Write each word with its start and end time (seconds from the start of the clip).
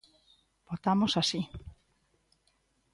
Votamos 0.69 1.13
así. 1.21 1.39